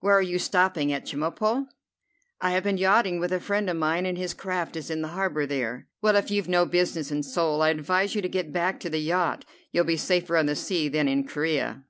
[0.00, 1.64] Where are you stopping at Chemulpo?"
[2.38, 5.08] "I have been yachting with a friend of mine, and his craft is in the
[5.16, 8.78] harbour there." "Well, if you've no business in Seoul, I advise you to get back
[8.80, 9.46] to the yacht.
[9.72, 11.84] You'll be safer on the sea than in Corea."